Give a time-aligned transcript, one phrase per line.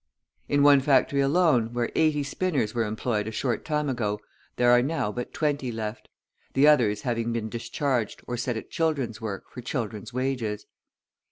[0.49, 4.19] In one factory alone, where eighty spinners were employed a short time ago,
[4.55, 6.09] there are now but twenty left;
[6.55, 10.65] the others having been discharged or set at children's work for children's wages.